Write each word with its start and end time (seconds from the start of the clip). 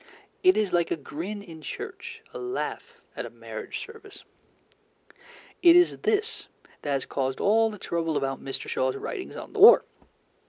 It 0.41 0.57
is 0.57 0.73
like 0.73 0.89
a 0.89 0.95
grin 0.95 1.43
in 1.43 1.61
church, 1.61 2.23
a 2.33 2.39
laugh 2.39 2.99
at 3.15 3.27
a 3.27 3.29
marriage 3.29 3.85
service. 3.85 4.23
It 5.61 5.75
is 5.75 5.97
this 5.97 6.47
that 6.81 6.89
has 6.89 7.05
caused 7.05 7.39
all 7.39 7.69
the 7.69 7.77
trouble 7.77 8.17
about 8.17 8.43
Mr. 8.43 8.67
Shaw's 8.67 8.95
writings 8.95 9.35
on 9.35 9.53
the 9.53 9.59
war. 9.59 9.85